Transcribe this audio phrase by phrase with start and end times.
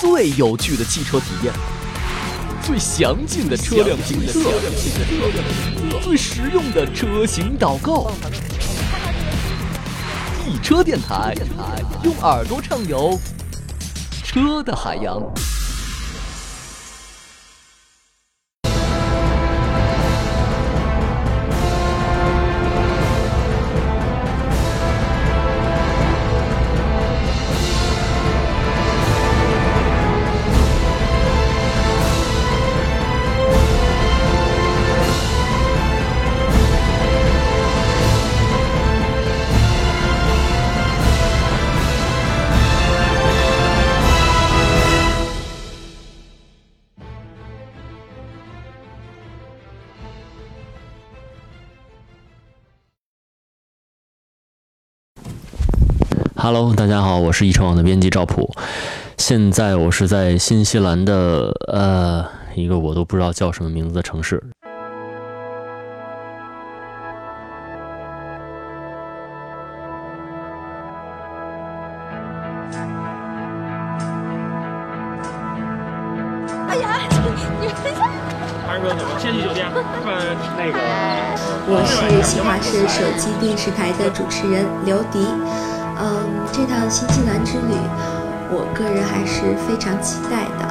[0.00, 1.52] 最有趣的汽车体验，
[2.62, 4.50] 最详尽的车辆评测，
[6.00, 8.10] 最实用的车型导购。
[10.42, 11.34] 汽车电台，
[12.02, 13.20] 用耳朵畅游
[14.24, 15.20] 车的海洋。
[56.42, 58.50] Hello，大家好，我是易车网的编辑赵普。
[59.18, 62.24] 现在我是在新西兰的呃
[62.54, 64.42] 一个我都不知道叫什么名字的城市。
[76.68, 77.36] 哎呀，你们
[78.66, 79.70] 还是说怎么先去酒店
[80.02, 80.16] 看
[80.56, 80.78] 那个？
[81.68, 85.26] 我是新华社手机电视台的主持人刘迪。
[86.02, 87.74] 嗯，这趟新西兰之旅，
[88.50, 90.64] 我个人还是非常期待的。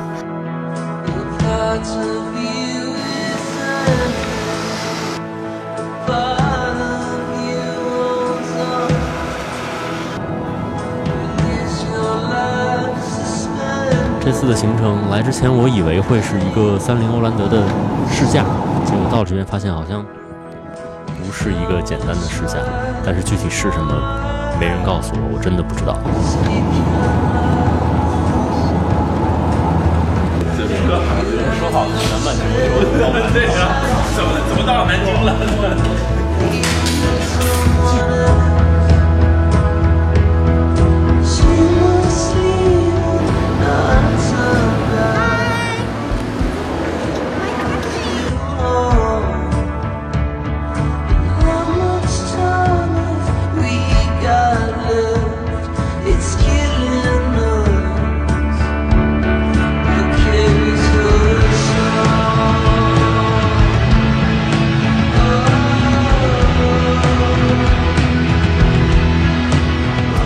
[14.21, 17.63] 这次的行程来之前，我以为会是一个三菱欧蓝德的
[18.11, 18.43] 试驾，
[18.85, 20.05] 结果到这边发现好像
[21.29, 22.57] 不是一个简单的试驾，
[23.05, 23.93] 但是具体是什么，
[24.59, 25.93] 没人告诉我，我真的不知道。
[31.59, 32.41] 说好的南半球，
[33.31, 33.47] 这个
[34.15, 35.29] 怎么怎么到南京了？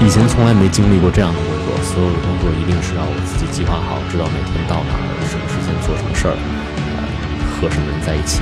[0.06, 7.08] 以前从来没经历过这样的工作，所有的工作一定是要我自己计划好，知道每天到哪儿，什么时间做什么事儿，呃，
[7.56, 8.42] 和什么人在一起。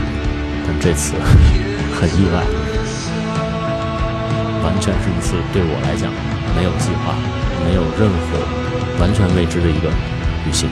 [0.65, 1.13] 但这次
[1.93, 2.41] 很意外，
[4.65, 6.09] 完全是一次对我来讲
[6.57, 7.13] 没有计划、
[7.63, 8.41] 没有任何
[8.99, 9.87] 完全未知的一个
[10.45, 10.67] 旅行。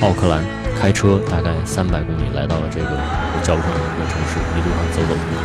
[0.00, 0.44] 奥克兰
[0.78, 5.42] 开车大概三百公里来到了这个我叫不上名的城市，一路上走走停停。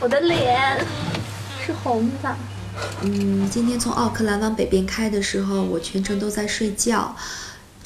[0.00, 0.78] 我的脸
[1.60, 2.34] 是红的。
[3.02, 7.14] 嗯，今天从奥克兰往北边开的时候，我全程都在睡觉，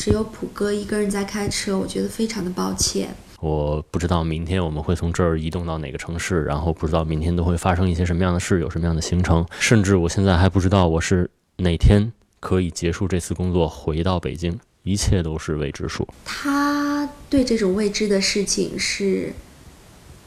[0.05, 3.15] 只有普哥一个人在开车，我觉得非常的抱歉。
[3.39, 16.09] 我不知道明天我们会从这儿移动到哪个城市，然后不知道明天都会发生一些什么样的事，有什么样的行程，甚至我现在还不知道我是哪天可以结束这次工作回到北京，一切都是未知数。
[16.25, 19.33] 他对这种未知的事情是，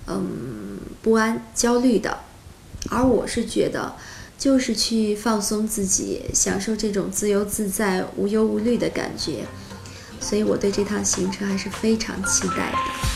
[0.07, 2.19] 嗯，不安、焦虑的，
[2.89, 3.93] 而我是觉得，
[4.37, 9.43] 就是去放松自己，享受这种自由自在、无忧无虑的感觉。
[10.19, 13.14] 所以我对这趟行程还是非常期待的。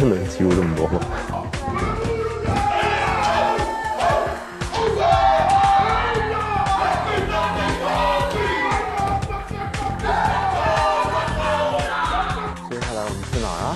[0.00, 1.00] 真能记住这么多吗？
[12.68, 13.66] 接下来我们去哪儿啊？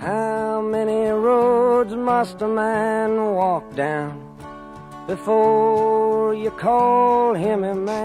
[0.00, 4.19] How many roads must a man walk down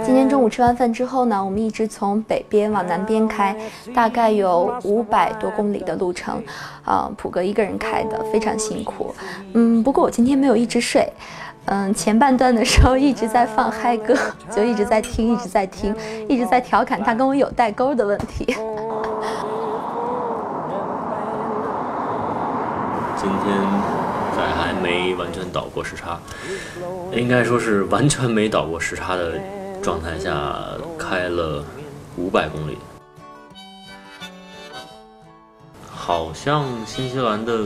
[0.05, 3.55] 今天中午吃完饭之后呢，我们一直从北边往南边开，
[3.95, 6.43] 大概有五百多公里的路程，
[6.85, 9.15] 啊、普哥一个人开的，非常辛苦。
[9.53, 11.09] 嗯，不过我今天没有一直睡，
[11.67, 14.15] 嗯，前半段的时候一直在放嗨歌，
[14.51, 15.95] 就一直在听，一直在听，
[16.29, 18.47] 一直在调侃他跟我有代沟的问题。
[23.17, 23.96] 今天
[24.37, 26.21] 在还没完全倒过时差，
[27.11, 29.41] 应该说是完全没倒过时差的
[29.83, 30.55] 状态下
[30.99, 31.65] 开了
[32.19, 32.77] 五百公里，
[35.91, 37.65] 好像新西兰的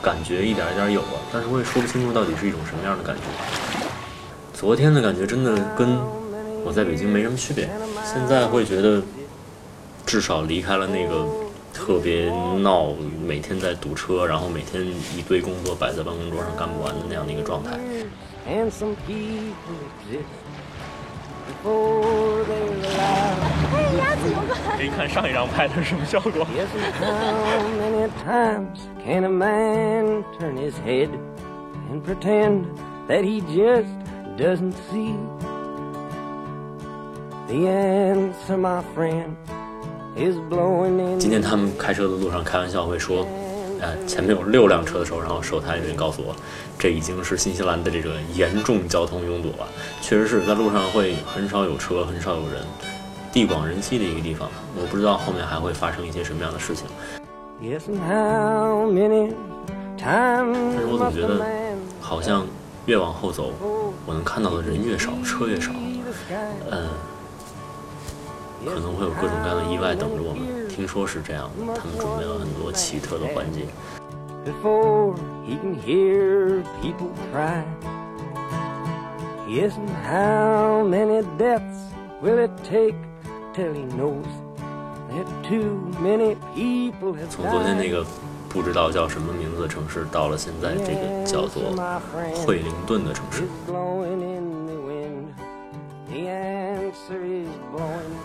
[0.00, 3.22] 感觉一点一点有了，但是我也说不清楚到底是一种什么样的感觉。
[4.54, 5.98] 昨天的感觉真的跟
[6.64, 7.68] 我在北京没什么区别，
[8.02, 9.02] 现在会觉得
[10.06, 11.26] 至少离开了那个
[11.84, 12.30] 特别
[12.60, 12.92] 闹，
[13.26, 14.86] 每天在堵车，然后每天
[15.16, 17.72] 一堆工作摆在办公桌上干不完的那样的一个状态。
[24.78, 26.46] 给你看上一张拍的是什么效果？
[41.18, 43.26] 今天他们开车的路上开玩笑会说，
[43.80, 46.36] 呃，前面有六辆车的时候，然后手台人告诉我，
[46.78, 49.66] 这已经是新西兰的这个严重交通拥堵了。
[50.00, 52.62] 确实是在路上会很少有车，很少有人，
[53.32, 54.48] 地广人稀的一个地方。
[54.78, 56.86] 我不知道后面还会发生一些什么样的事情。
[60.04, 60.38] 但
[60.78, 61.44] 是我总觉得
[62.00, 62.46] 好像
[62.86, 63.52] 越往后走，
[64.06, 65.72] 我能看到的人越少，车越少?
[66.70, 66.88] 嗯，
[68.64, 70.68] 可能会有各种各样的意外等着我们。
[70.68, 73.66] 听说是这样的，他们准备了很多奇特的环节。
[74.44, 75.14] before
[75.46, 77.62] he can hear people cry.
[79.48, 81.78] Yes, and how many deaths
[82.22, 82.96] will it take
[83.54, 84.26] till he knows
[85.10, 88.04] that too many people have 从昨天那个
[88.48, 91.62] 不知道叫什么名字的城市，到了现在这个叫做
[92.46, 93.44] 惠灵顿的城市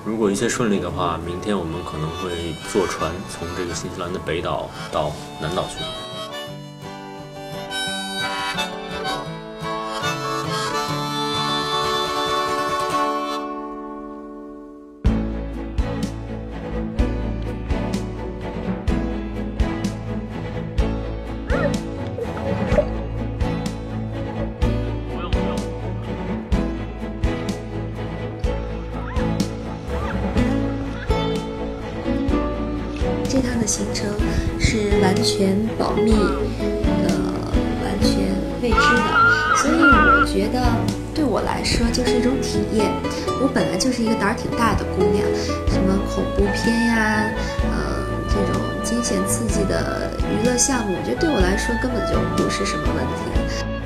[0.08, 5.12] 如果一切顺利的话，明天我们可能会坐船从这个新西兰的北岛到
[5.42, 6.07] 南岛去。
[33.68, 34.08] 行程
[34.58, 37.14] 是完全保密的，
[37.84, 40.64] 完全未知的，所以我觉得
[41.14, 42.90] 对我来说就是一种体验。
[43.42, 45.22] 我本来就是一个胆儿挺大的姑娘，
[45.68, 47.30] 什么恐怖片呀，
[47.66, 47.70] 嗯、
[48.30, 53.77] 这种惊险刺激的娱乐项目，我觉得对我来说根本就不是什么问题。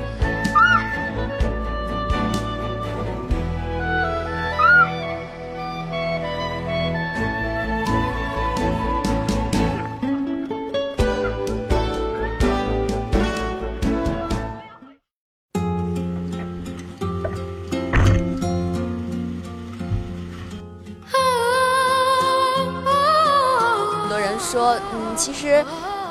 [24.52, 25.64] 说，嗯，其实，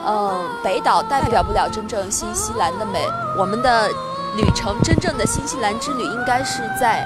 [0.04, 3.08] 嗯，北岛代表不了真正新西兰的美。
[3.38, 3.88] 我们的
[4.36, 7.06] 旅程，真正的新西兰之旅，应该是在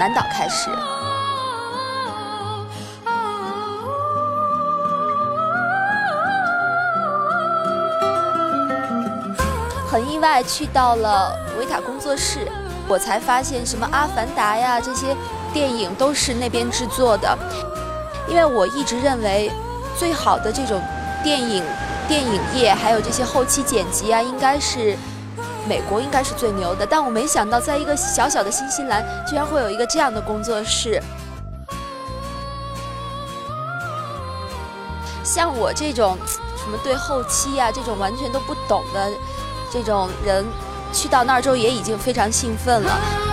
[0.00, 0.68] 南岛开始。
[9.88, 12.50] 很意外，去到了维塔工作室，
[12.88, 15.16] 我才发现什么《阿凡达》呀这些
[15.52, 17.38] 电影都是那边制作的。
[18.26, 19.52] 因为我一直认为，
[19.98, 20.80] 最好的这种
[21.22, 21.64] 电影
[22.08, 24.96] 电影业还有这些后期剪辑啊，应该是
[25.68, 26.86] 美国应该是最牛的。
[26.86, 31.00] 但我没想到，在一个小小的新西兰，居然会有一个这样的工作室。
[35.24, 36.18] 像我这种
[36.56, 39.10] 什么对后期啊这种完全都不懂的
[39.72, 40.44] 这种人，
[40.92, 43.31] 去到那儿之后也已经非常兴奋了。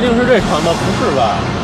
[0.00, 0.72] 确定是这船吗？
[0.78, 1.57] 不是吧？